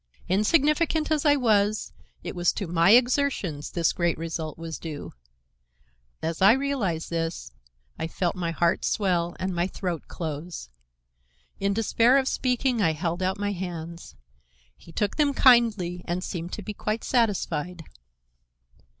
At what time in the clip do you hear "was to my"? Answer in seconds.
2.35-2.89